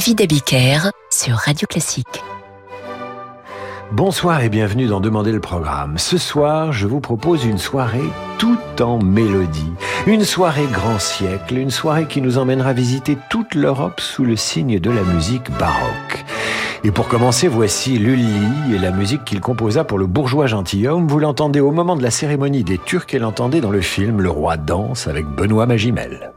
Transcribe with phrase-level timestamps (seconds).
[0.00, 0.78] David Abiker
[1.10, 2.24] sur Radio Classique.
[3.92, 5.98] Bonsoir et bienvenue dans Demander le programme.
[5.98, 8.08] Ce soir, je vous propose une soirée
[8.38, 9.72] tout en mélodie.
[10.06, 14.80] Une soirée grand siècle, une soirée qui nous emmènera visiter toute l'Europe sous le signe
[14.80, 16.24] de la musique baroque.
[16.82, 18.40] Et pour commencer, voici Lully
[18.74, 21.08] et la musique qu'il composa pour le bourgeois gentilhomme.
[21.08, 24.30] Vous l'entendez au moment de la cérémonie des Turcs et l'entendez dans le film Le
[24.30, 26.32] Roi danse avec Benoît Magimel.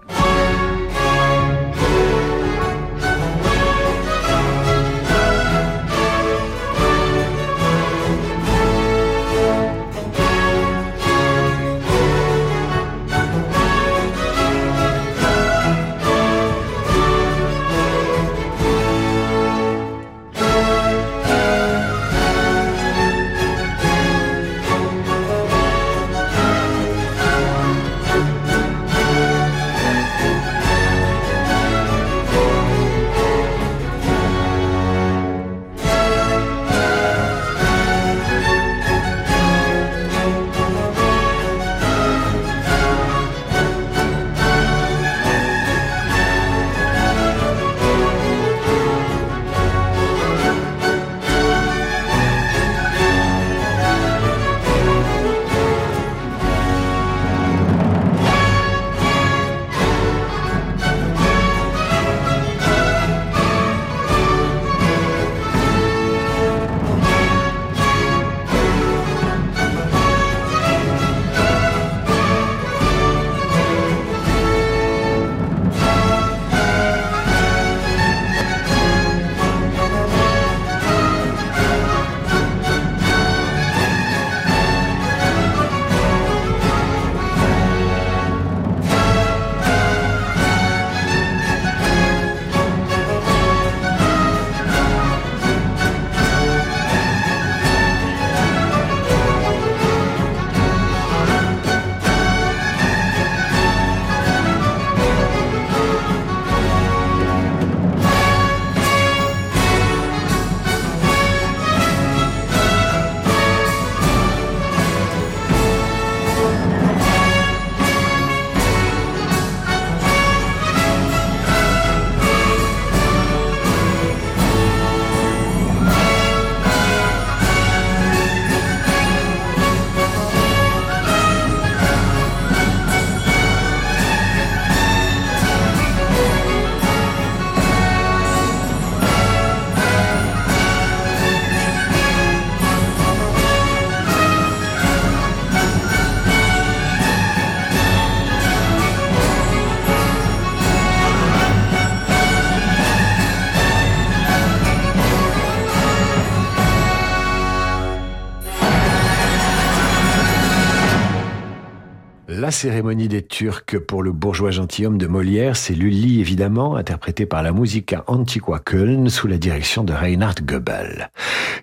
[162.51, 167.51] Cérémonie des Turcs pour le bourgeois gentilhomme de Molière, c'est Lully évidemment, interprété par la
[167.51, 171.11] Musica Antiqua Köln sous la direction de Reinhard Goebel.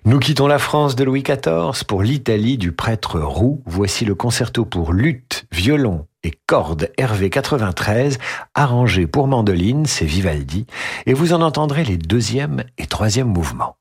[0.05, 3.61] Nous quittons la France de Louis XIV pour l'Italie du prêtre Roux.
[3.65, 8.17] Voici le concerto pour lutte, violon et cordes Hervé 93,
[8.53, 10.67] arrangé pour mandoline, c'est Vivaldi,
[11.05, 13.75] et vous en entendrez les deuxième et troisième mouvements.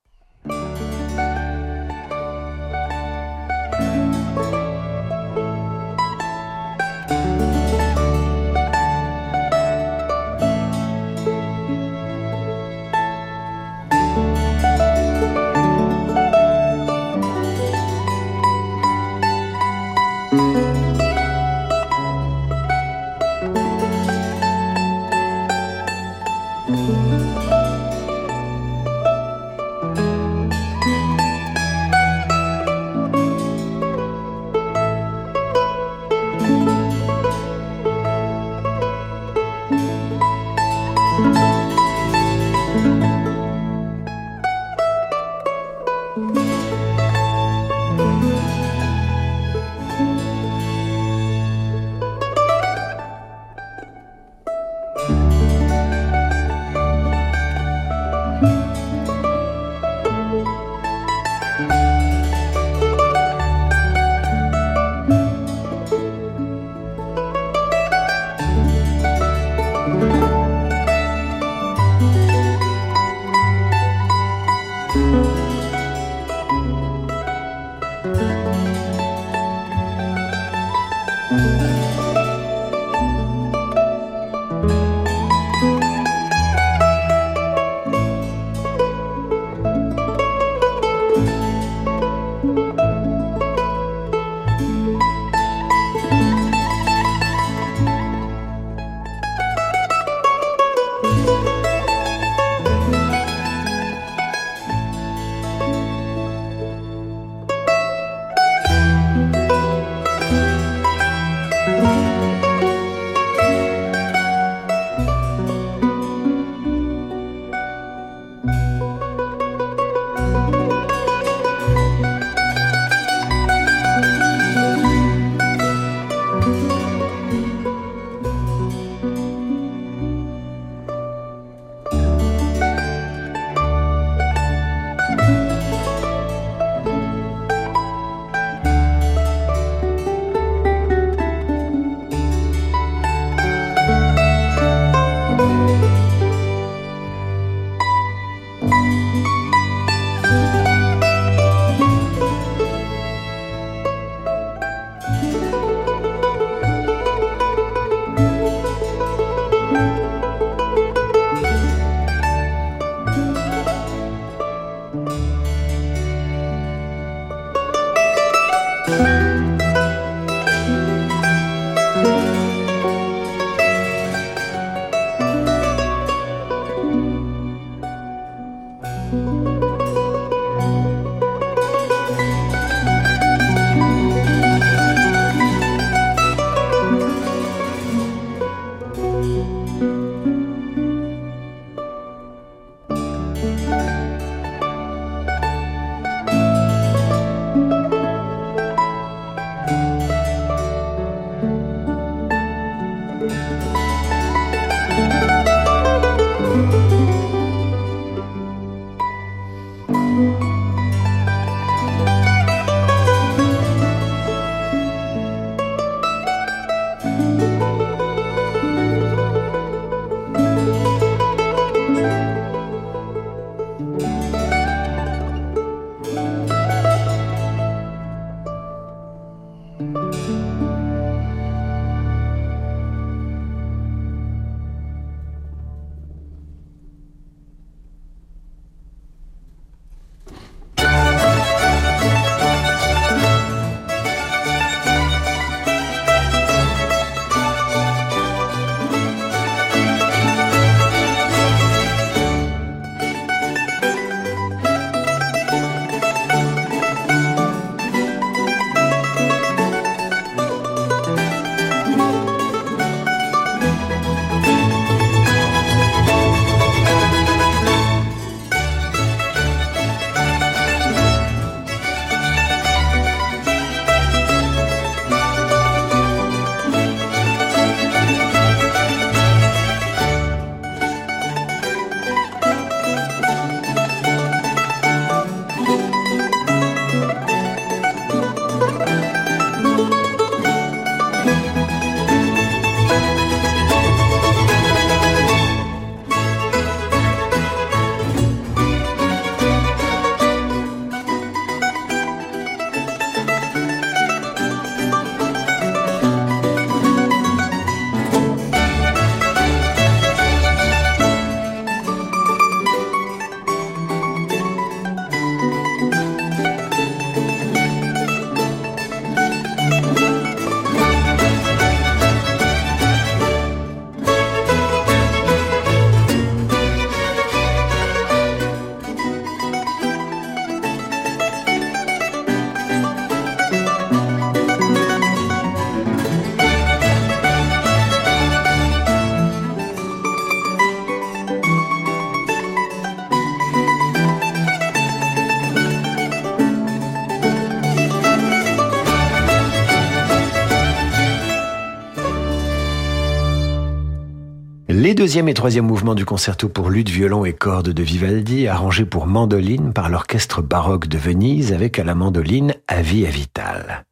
[355.10, 359.08] Deuxième et troisième mouvements du concerto pour lutte, violon et cordes de Vivaldi, arrangés pour
[359.08, 363.84] mandoline par l'orchestre baroque de Venise avec à la mandoline Avi Avital.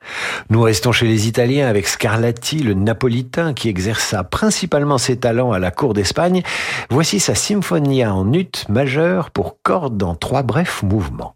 [0.48, 5.58] Nous restons chez les Italiens avec Scarlatti, le napolitain qui exerça principalement ses talents à
[5.58, 6.44] la cour d'Espagne.
[6.88, 11.34] Voici sa symphonia en ut majeure pour cordes dans trois brefs mouvements.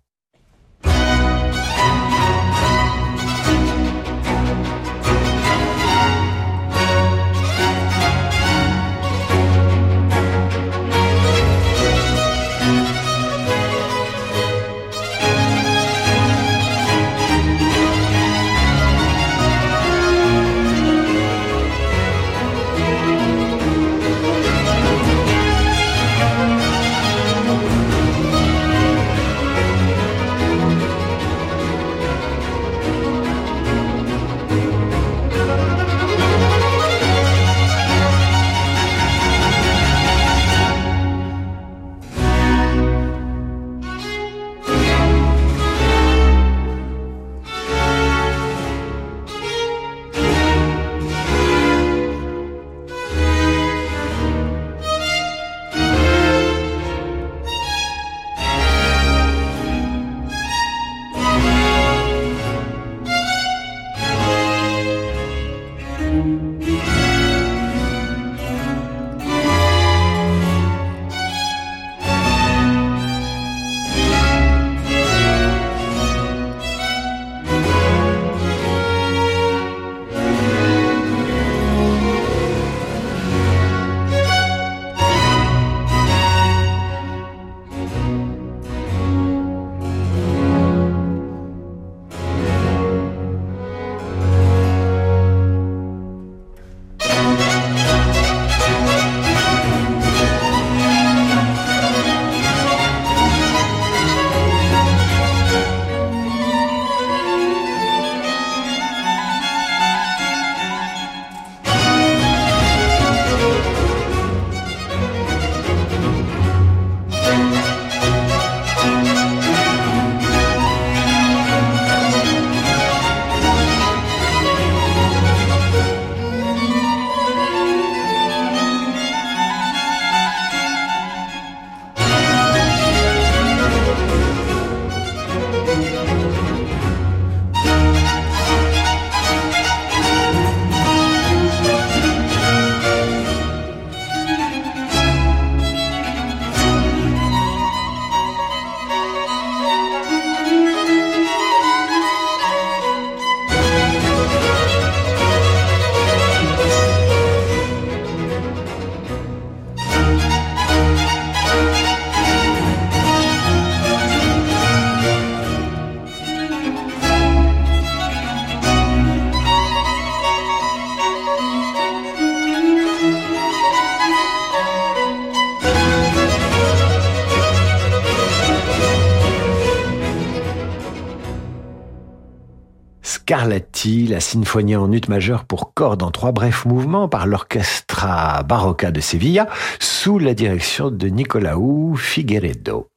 [183.22, 188.90] Scarlatti, la symphonie en ut majeure pour cordes en trois brefs mouvements par l'Orchestra Barocca
[188.90, 189.46] de Sevilla
[189.78, 192.91] sous la direction de Nicolaou Figueredo.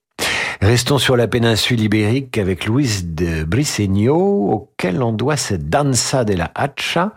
[0.66, 6.34] Restons sur la péninsule ibérique avec Luis de Briceño, auquel on doit cette danza de
[6.34, 7.14] la hacha.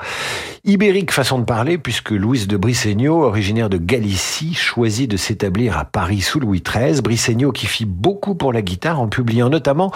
[0.64, 5.86] Ibérique façon de parler, puisque Luis de Briceño, originaire de Galicie, choisit de s'établir à
[5.86, 7.00] Paris sous Louis XIII.
[7.00, 9.92] Briceño qui fit beaucoup pour la guitare en publiant notamment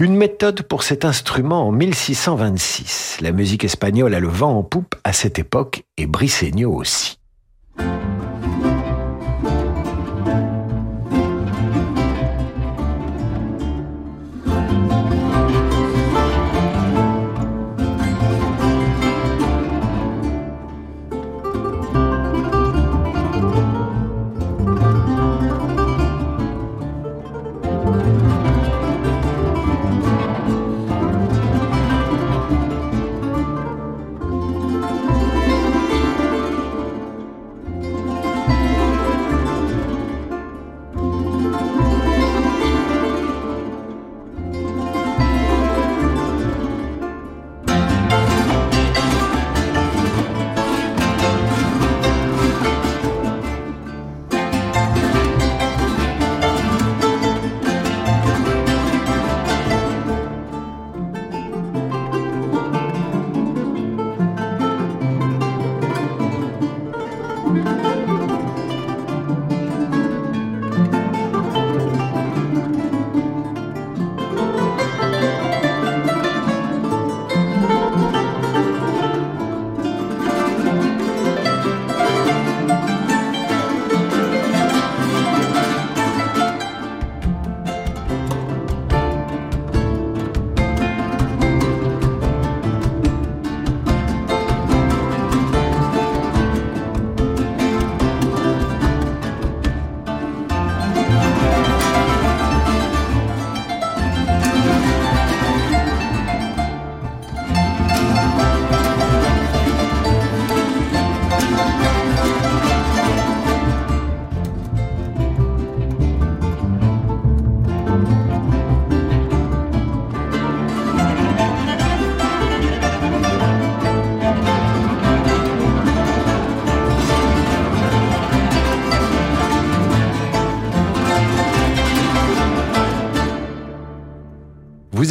[0.00, 3.18] une méthode pour cet instrument en 1626.
[3.20, 7.20] La musique espagnole a le vent en poupe à cette époque et Briceño aussi.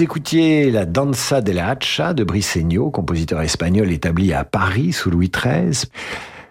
[0.06, 5.90] Écoutiez la Danza la Hacha de Briceño, compositeur espagnol établi à Paris sous Louis XIII.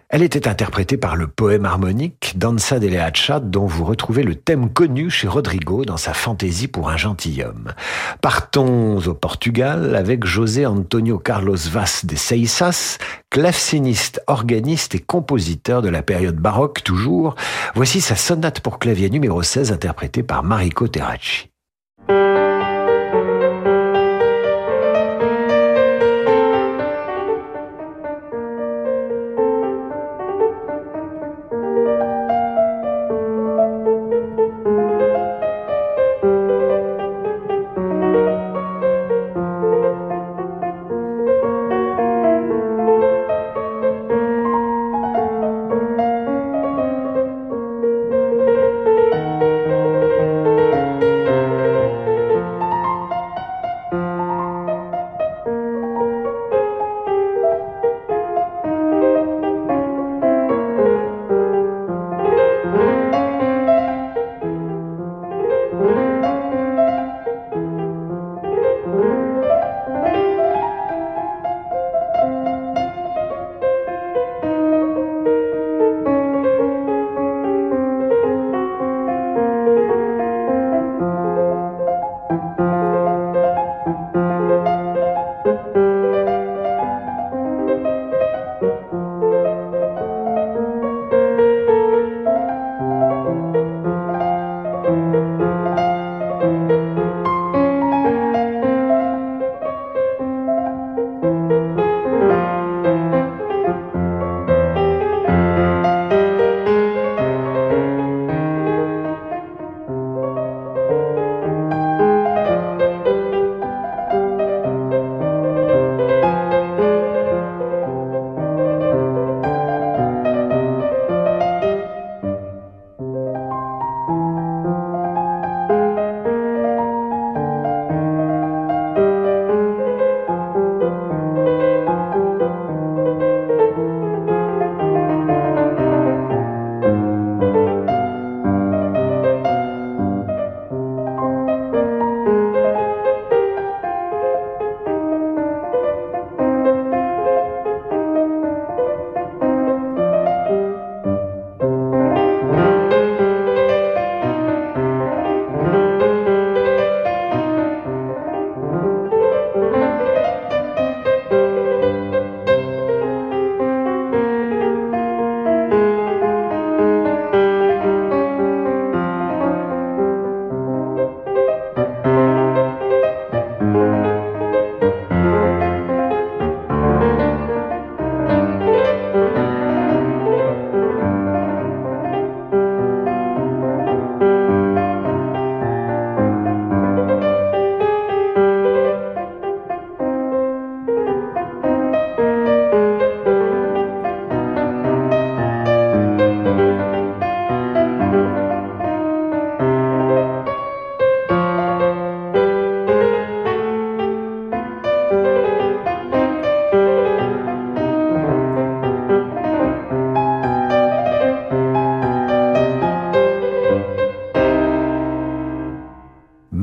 [0.08, 4.72] Elle était interprétée par le poème harmonique Danza de Hacha, dont vous retrouvez le thème
[4.72, 7.74] connu chez Rodrigo dans sa fantaisie pour un gentilhomme.
[8.20, 12.98] Partons au Portugal avec José Antonio Carlos Vaz de Seixas,
[13.30, 17.36] claveciniste, organiste et compositeur de la période baroque toujours.
[17.76, 21.53] Voici sa sonate pour clavier numéro 16 interprétée par Mariko Terracci.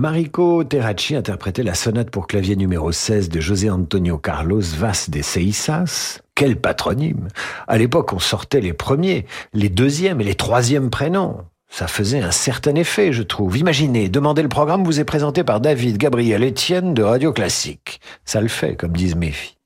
[0.01, 5.21] Mariko Terracci interprétait la sonate pour clavier numéro 16 de José Antonio Carlos Vaz de
[5.21, 6.21] Seisas.
[6.33, 7.27] Quel patronyme
[7.67, 11.45] À l'époque, on sortait les premiers, les deuxièmes et les troisièmes prénoms.
[11.69, 13.59] Ça faisait un certain effet, je trouve.
[13.59, 18.01] Imaginez, Demandez le programme vous est présenté par David Gabriel Etienne de Radio Classique.
[18.25, 19.57] Ça le fait, comme disent mes filles.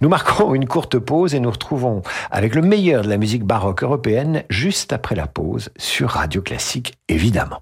[0.00, 3.84] Nous marquons une courte pause et nous retrouvons avec le meilleur de la musique baroque
[3.84, 7.60] européenne juste après la pause sur Radio Classique, évidemment.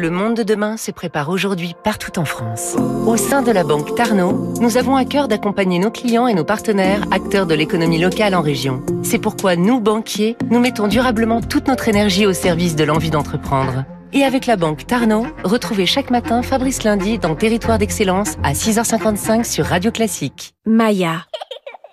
[0.00, 2.74] Le monde de demain se prépare aujourd'hui partout en France.
[3.06, 6.42] Au sein de la banque Tarno, nous avons à cœur d'accompagner nos clients et nos
[6.42, 8.82] partenaires, acteurs de l'économie locale en région.
[9.02, 13.84] C'est pourquoi nous, banquiers, nous mettons durablement toute notre énergie au service de l'envie d'entreprendre.
[14.14, 19.44] Et avec la banque Tarno, retrouvez chaque matin Fabrice Lundi dans Territoire d'Excellence à 6h55
[19.44, 20.54] sur Radio Classique.
[20.64, 21.26] Maya,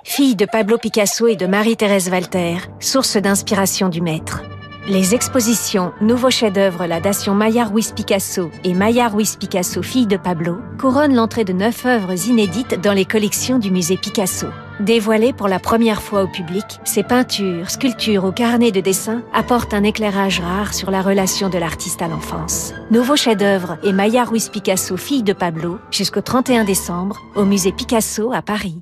[0.06, 4.44] fille de Pablo Picasso et de Marie-Thérèse Walter, source d'inspiration du maître.
[4.90, 10.16] Les expositions Nouveau chef-d'œuvre La Dation Maillard Ruiz Picasso et Maillard Ruiz Picasso, fille de
[10.16, 14.48] Pablo, couronnent l'entrée de neuf œuvres inédites dans les collections du musée Picasso.
[14.80, 19.74] Dévoilées pour la première fois au public, ces peintures, sculptures ou carnets de dessin apportent
[19.74, 22.74] un éclairage rare sur la relation de l'artiste à l'enfance.
[22.90, 28.32] Nouveau chef-d'œuvre et Maya Ruiz Picasso, fille de Pablo, jusqu'au 31 décembre au musée Picasso
[28.32, 28.80] à Paris.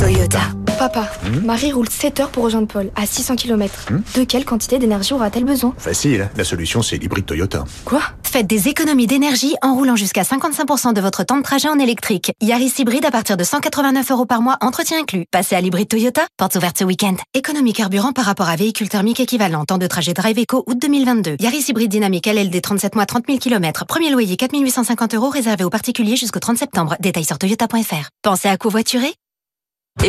[0.00, 0.40] Toyota.
[0.78, 1.10] Papa,
[1.44, 3.88] Marie roule 7 heures pour rejoindre Paul, à 600 km.
[4.16, 5.74] De quelle quantité d'énergie aura-t-elle besoin?
[5.76, 7.66] Facile, la solution c'est l'hybride Toyota.
[7.84, 8.00] Quoi?
[8.22, 12.32] Faites des économies d'énergie en roulant jusqu'à 55% de votre temps de trajet en électrique.
[12.40, 15.26] Yaris hybride à partir de 189 euros par mois, entretien inclus.
[15.30, 17.16] Passez à l'hybride Toyota, portes ouvertes ce week-end.
[17.34, 19.66] Économie carburant par rapport à véhicule thermique équivalent.
[19.66, 21.36] Temps de trajet Drive Eco, août 2022.
[21.40, 23.84] Yaris hybride dynamique LLD 37 mois, 30 000 km.
[23.84, 26.96] Premier loyer 4850 euros réservé aux particuliers jusqu'au 30 septembre.
[27.00, 28.08] Détails sur toyota.fr.
[28.22, 29.12] Pensez à covoiturer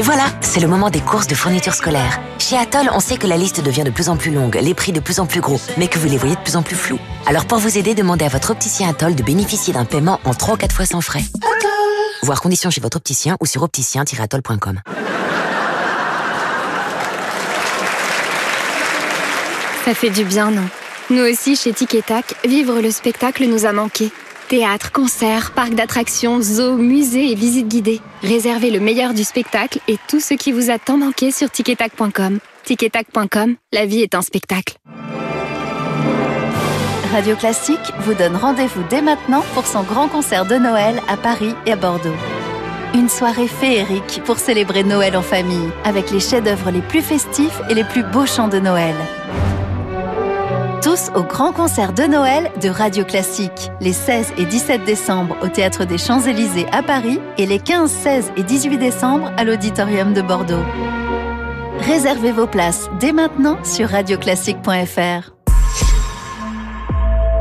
[0.01, 2.21] et voilà, c'est le moment des courses de fournitures scolaires.
[2.39, 4.93] Chez Atoll, on sait que la liste devient de plus en plus longue, les prix
[4.93, 6.99] de plus en plus gros, mais que vous les voyez de plus en plus flous.
[7.25, 10.53] Alors pour vous aider, demandez à votre opticien Atoll de bénéficier d'un paiement en 3
[10.53, 11.23] ou 4 fois sans frais.
[12.23, 14.79] Voir conditions chez votre opticien ou sur opticien-atoll.com.
[19.83, 20.63] Ça fait du bien, non?
[21.09, 24.09] Nous aussi, chez Tic Tac, vivre le spectacle nous a manqué.
[24.51, 28.01] Théâtre, concerts, parcs d'attractions, zoos, musées et visites guidées.
[28.21, 32.39] Réservez le meilleur du spectacle et tout ce qui vous a tant manqué sur ticketac.com.
[32.65, 34.75] Ticketac.com, la vie est un spectacle.
[37.13, 41.55] Radio Classique vous donne rendez-vous dès maintenant pour son grand concert de Noël à Paris
[41.65, 42.09] et à Bordeaux.
[42.93, 47.73] Une soirée féerique pour célébrer Noël en famille, avec les chefs-d'œuvre les plus festifs et
[47.73, 48.95] les plus beaux chants de Noël.
[50.81, 55.47] Tous au grand concert de Noël de Radio Classique, les 16 et 17 décembre au
[55.47, 60.23] Théâtre des Champs-Élysées à Paris et les 15, 16 et 18 décembre à l'Auditorium de
[60.23, 60.63] Bordeaux.
[61.81, 65.35] Réservez vos places dès maintenant sur radioclassique.fr.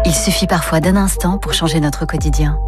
[0.05, 2.59] Il suffit parfois d'un instant pour changer notre quotidien.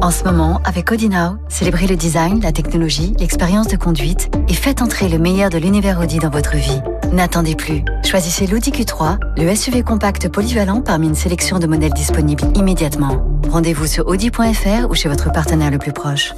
[0.00, 1.10] En ce moment, avec Audi
[1.48, 6.00] célébrez le design, la technologie, l'expérience de conduite et faites entrer le meilleur de l'univers
[6.00, 6.80] Audi dans votre vie.
[7.12, 7.84] N'attendez plus.
[8.06, 13.28] Choisissez l'Audi Q3, le SUV compact polyvalent parmi une sélection de modèles disponibles immédiatement.
[13.50, 16.32] Rendez-vous sur audi.fr ou chez votre partenaire le plus proche.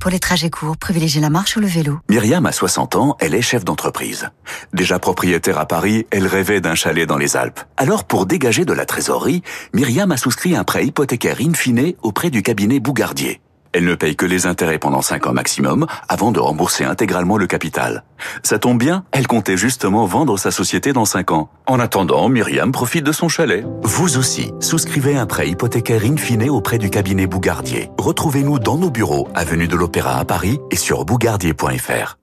[0.00, 2.00] Pour les trajets courts, privilégiez la marche ou le vélo.
[2.10, 4.28] Myriam a 60 ans, elle est chef d'entreprise.
[4.72, 7.60] Déjà propriétaire à Paris, elle rêvait d'un chalet dans les Alpes.
[7.76, 12.30] Alors pour dégager de la trésorerie, Myriam a souscrit un prêt hypothécaire in fine auprès
[12.30, 13.40] du cabinet Bougardier.
[13.72, 17.46] Elle ne paye que les intérêts pendant 5 ans maximum avant de rembourser intégralement le
[17.46, 18.04] capital.
[18.42, 21.50] Ça tombe bien, elle comptait justement vendre sa société dans 5 ans.
[21.66, 23.64] En attendant, Myriam profite de son chalet.
[23.82, 27.90] Vous aussi, souscrivez un prêt hypothécaire in fine auprès du cabinet Bougardier.
[27.98, 32.18] Retrouvez-nous dans nos bureaux, avenue de l'Opéra à Paris et sur bougardier.fr.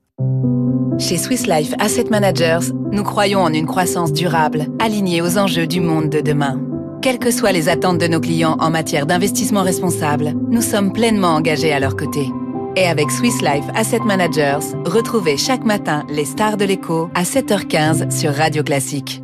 [0.98, 5.80] Chez Swiss Life Asset Managers, nous croyons en une croissance durable, alignée aux enjeux du
[5.80, 6.60] monde de demain.
[7.04, 11.34] Quelles que soient les attentes de nos clients en matière d'investissement responsable, nous sommes pleinement
[11.34, 12.30] engagés à leur côté.
[12.76, 18.10] Et avec Swiss Life Asset Managers, retrouvez chaque matin les stars de l'écho à 7h15
[18.10, 19.22] sur Radio Classique.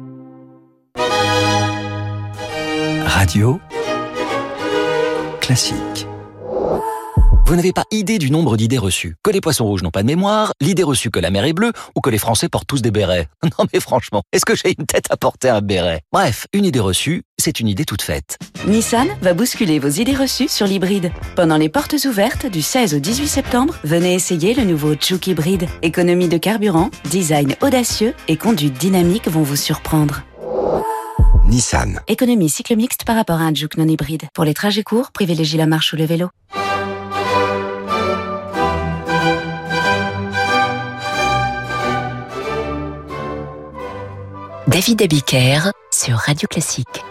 [3.07, 3.59] Radio
[5.41, 6.07] Classique.
[7.51, 9.17] Vous n'avez pas idée du nombre d'idées reçues.
[9.25, 11.73] Que les poissons rouges n'ont pas de mémoire, l'idée reçue que la mer est bleue,
[11.97, 13.27] ou que les Français portent tous des bérets.
[13.59, 16.03] Non mais franchement, est-ce que j'ai une tête à porter un béret?
[16.13, 18.39] Bref, une idée reçue, c'est une idée toute faite.
[18.69, 21.11] Nissan va bousculer vos idées reçues sur l'hybride.
[21.35, 25.67] Pendant les portes ouvertes du 16 au 18 septembre, venez essayer le nouveau Juke hybride.
[25.83, 30.23] Économie de carburant, design audacieux et conduite dynamique vont vous surprendre.
[31.47, 31.99] Nissan.
[32.07, 34.29] Économie cycle mixte par rapport à un Juke non hybride.
[34.35, 36.29] Pour les trajets courts, privilégiez la marche ou le vélo.
[44.71, 47.05] David Abiker sur Radio Classique.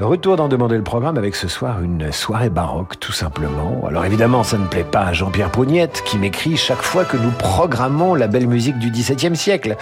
[0.00, 3.84] Retour d'en demander le programme avec ce soir une soirée baroque tout simplement.
[3.86, 7.30] Alors évidemment ça ne plaît pas à Jean-Pierre Pougnette qui m'écrit chaque fois que nous
[7.30, 9.76] programmons la belle musique du XVIIe siècle.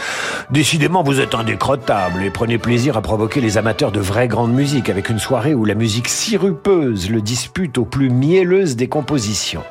[0.50, 4.90] Décidément vous êtes indécrottable et prenez plaisir à provoquer les amateurs de vraie grande musique
[4.90, 9.64] avec une soirée où la musique sirupeuse le dispute aux plus mielleuses des compositions.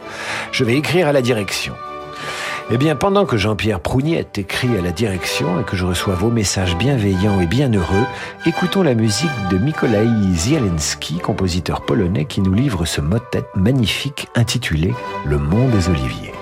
[0.52, 1.76] Je vais écrire à la direction.
[2.72, 6.30] Eh bien, pendant que Jean-Pierre Prougnette écrit à la direction et que je reçois vos
[6.30, 8.06] messages bienveillants et bienheureux,
[8.46, 14.94] écoutons la musique de Mikołaj Zielinski, compositeur polonais qui nous livre ce motet magnifique intitulé
[15.26, 16.39] Le Mont des Oliviers.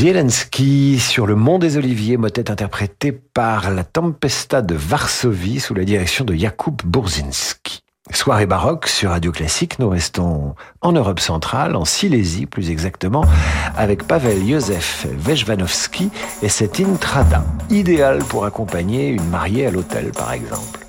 [0.00, 5.84] Zelensky sur le Mont des Oliviers, motet interprété par la Tempesta de Varsovie sous la
[5.84, 7.82] direction de Jakub Burzinski.
[8.10, 13.26] Soirée baroque sur Radio Classique, nous restons en Europe centrale, en Silésie plus exactement,
[13.76, 16.10] avec Pavel Józef Vejvanovski
[16.42, 20.79] et cette intrada, idéal pour accompagner une mariée à l'hôtel par exemple.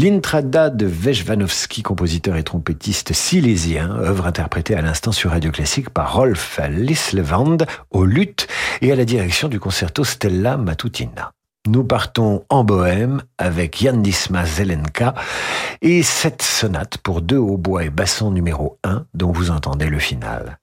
[0.00, 6.14] L'intrada de Vejvanovski, compositeur et trompettiste silésien, œuvre interprétée à l'instant sur Radio Classique par
[6.14, 7.56] Rolf Lislevand
[7.90, 8.46] au luth
[8.80, 11.32] et à la direction du concerto Stella Matutina.
[11.66, 15.14] Nous partons en Bohème avec Yandisma Zelenka
[15.82, 20.60] et cette sonate pour deux hautbois et basson numéro 1 dont vous entendez le final.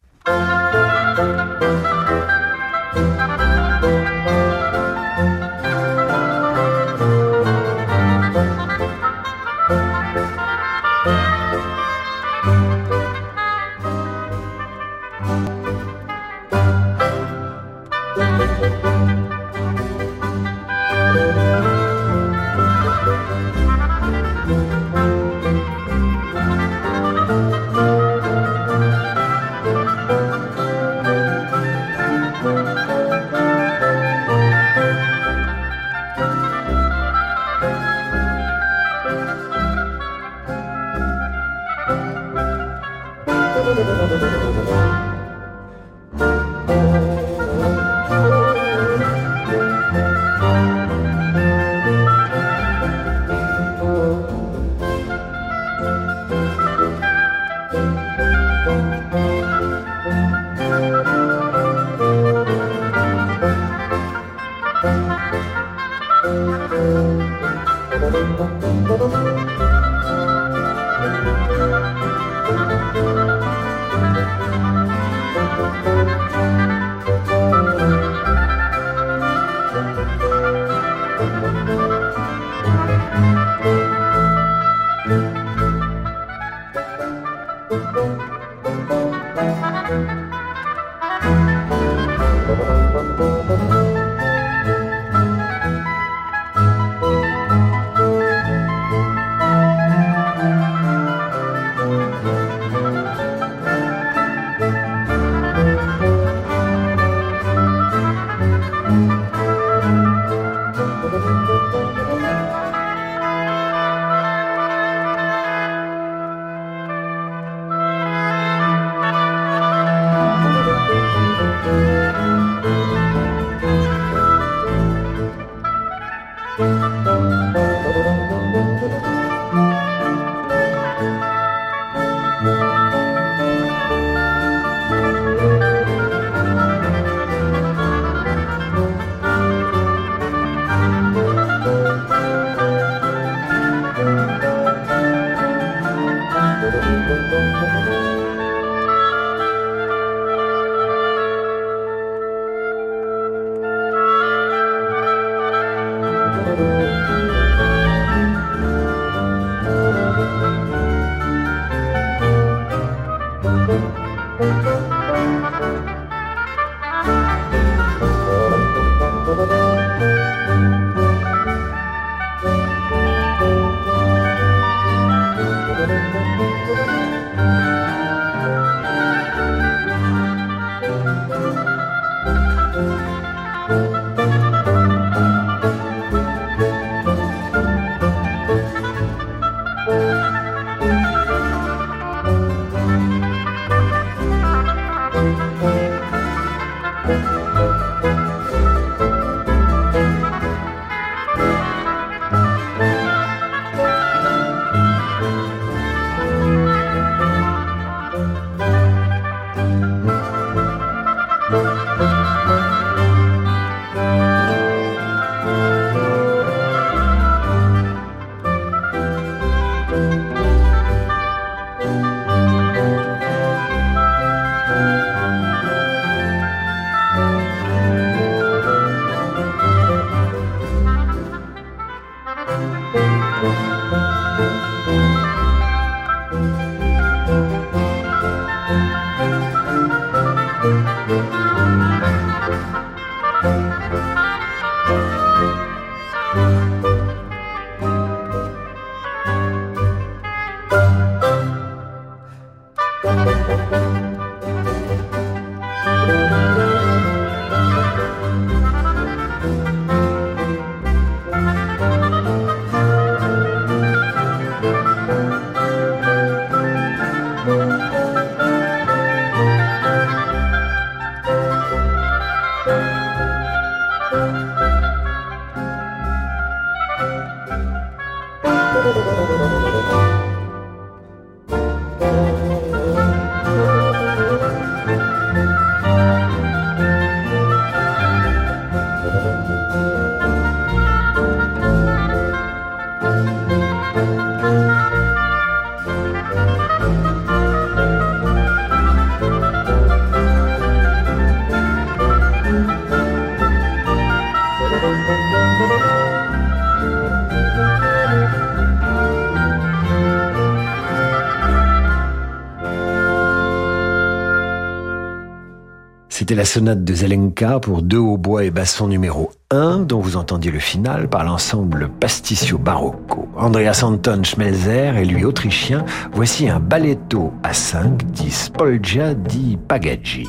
[316.36, 320.60] La sonate de Zelenka pour deux hautbois et basson numéro 1, dont vous entendiez le
[320.60, 323.30] final par l'ensemble Pasticcio Barocco.
[323.38, 330.28] Andreas Anton Schmelzer et lui autrichien, voici un balletto à 5 dit Spolgia di Pagaggi.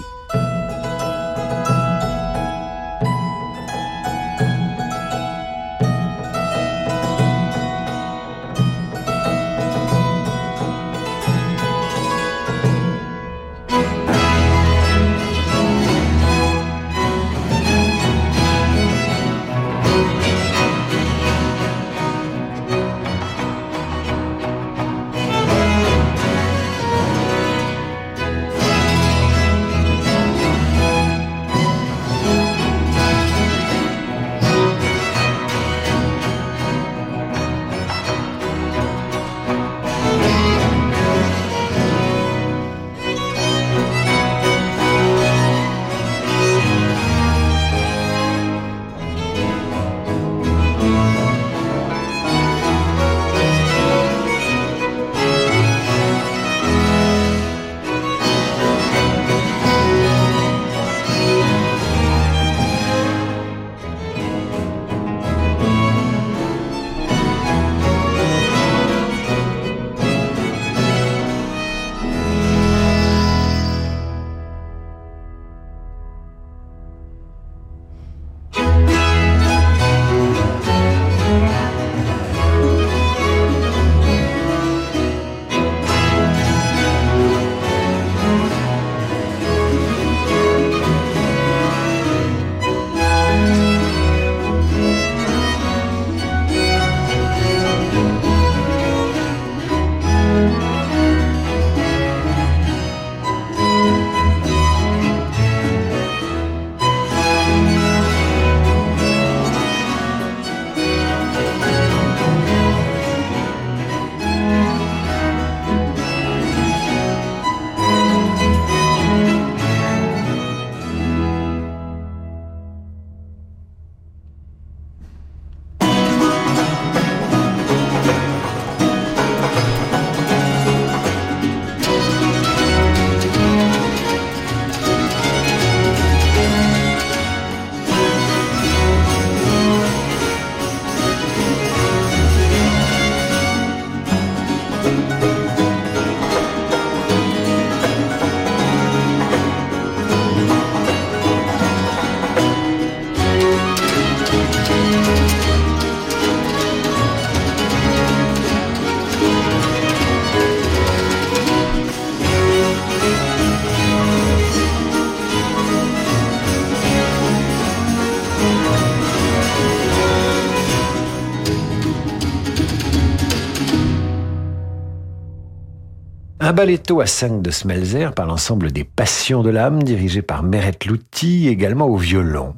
[176.57, 180.79] Un balletto à cinq de Smelzer par l'ensemble des Passions de l'âme, dirigé par Meret
[180.87, 182.55] Louty, également au violon.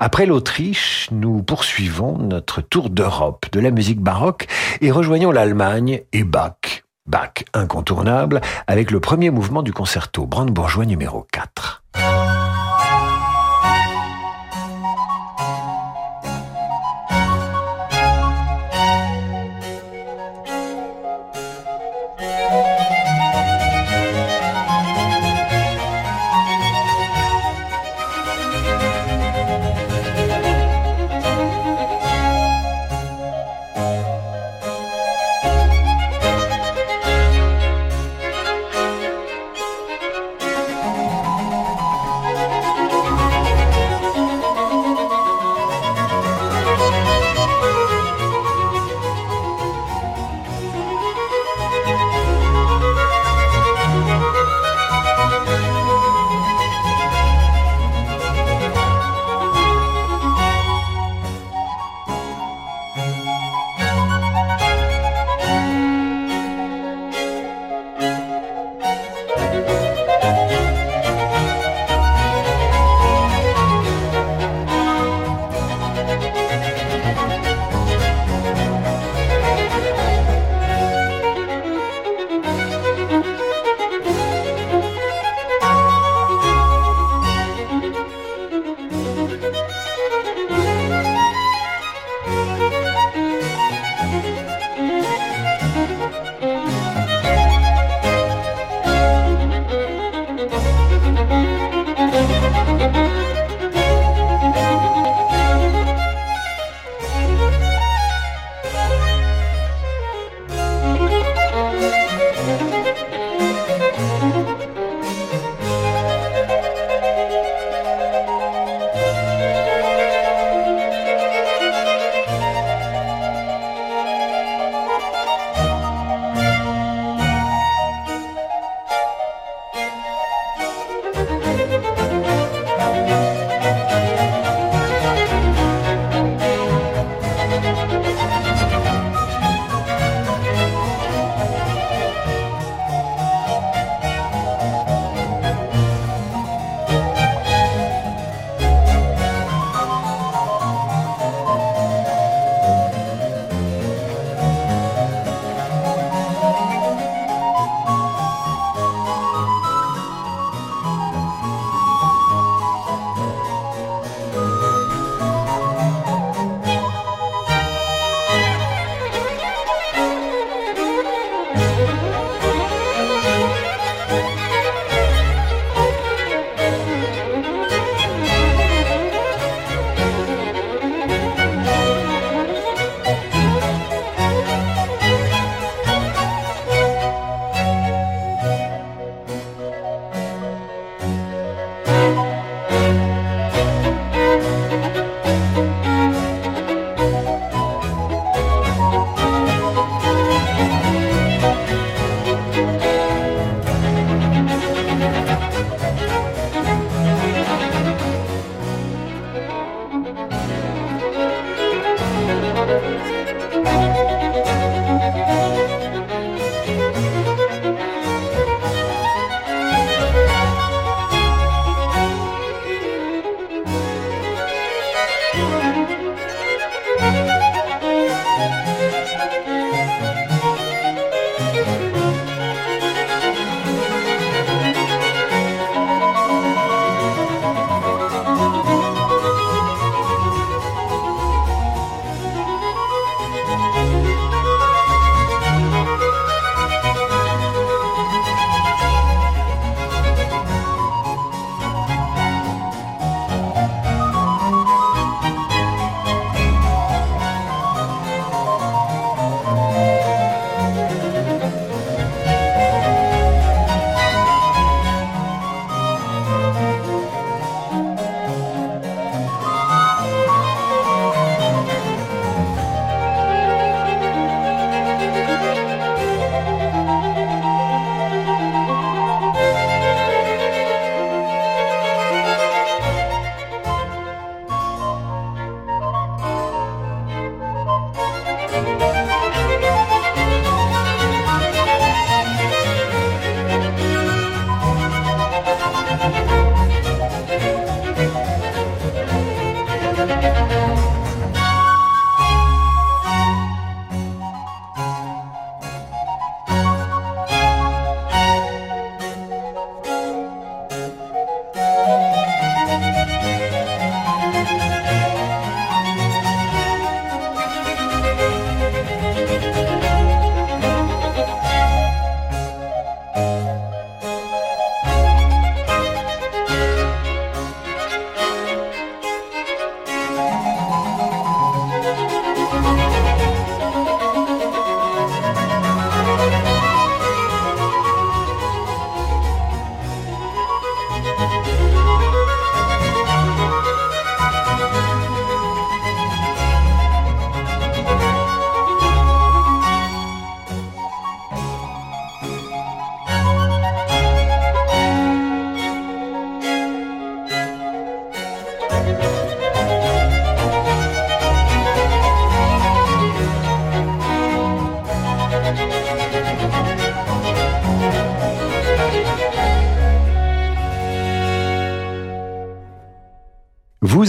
[0.00, 4.48] Après l'Autriche, nous poursuivons notre tour d'Europe de la musique baroque
[4.80, 6.82] et rejoignons l'Allemagne et Bach.
[7.06, 11.84] Bach incontournable avec le premier mouvement du concerto brandebourgeois numéro 4.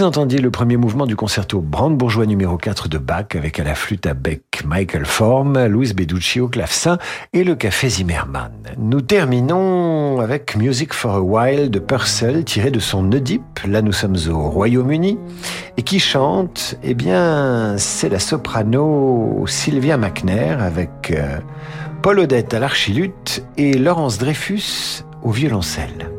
[0.07, 4.05] Entendiez le premier mouvement du concerto brandebourgeois numéro 4 de Bach avec à la flûte
[4.05, 6.97] à bec Michael Form, Louis Beducci au clavecin
[7.33, 8.53] et le café Zimmermann.
[8.77, 13.59] Nous terminons avec Music for a While de Purcell tiré de son Oedipe.
[13.67, 15.19] Là nous sommes au Royaume-Uni
[15.75, 21.39] et qui chante, eh bien c'est la soprano Sylvia McNair avec euh,
[22.01, 26.16] Paul Odette à l'archiluth et Laurence Dreyfus au violoncelle.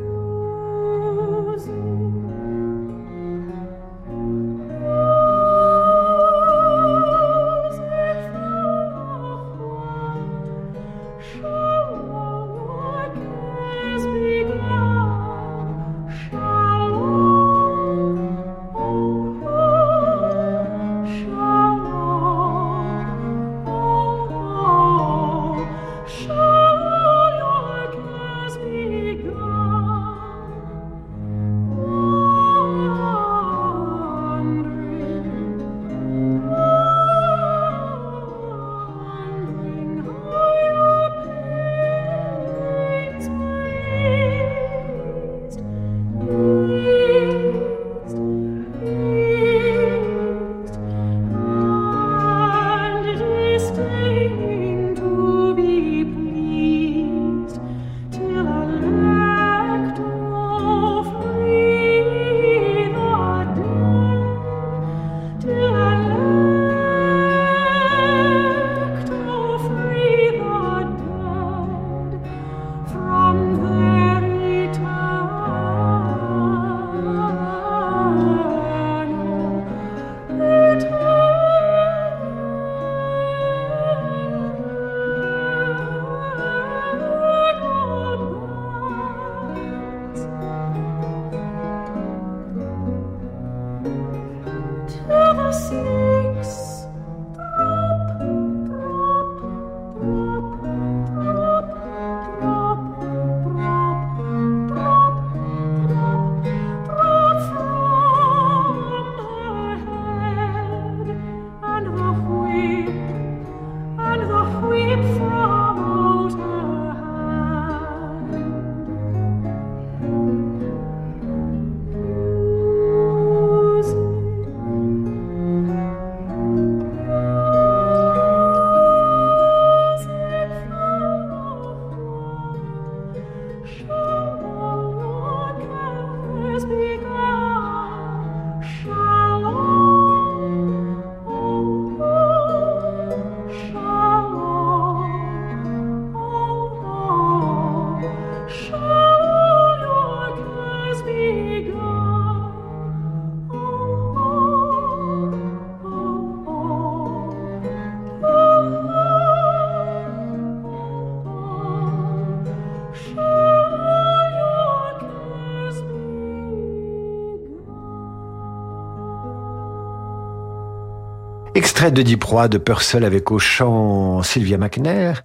[171.79, 175.23] Extrait de Diproie de Purcell avec au chant Sylvia McNair,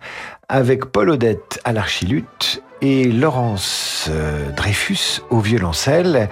[0.48, 6.28] avec Paul Odette à l'archiluth et Laurence euh, Dreyfus au violoncelle.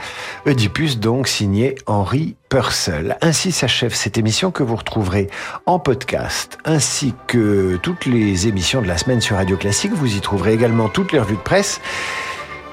[0.47, 3.19] Oedipus donc signé Henri Purcell.
[3.21, 5.29] Ainsi s'achève cette émission que vous retrouverez
[5.67, 9.93] en podcast ainsi que toutes les émissions de la semaine sur Radio Classique.
[9.93, 11.81] Vous y trouverez également toutes les revues de presse.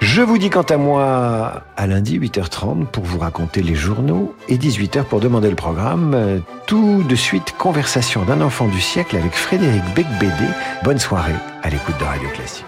[0.02, 4.58] Je vous dis quant à moi à lundi 8h30 pour vous raconter les journaux et
[4.58, 6.42] 18h pour demander le programme.
[6.68, 10.50] Tout de suite, conversation d'un enfant du siècle avec Frédéric Becbédé.
[10.84, 12.66] Bonne soirée à l'écoute de Radio Classique.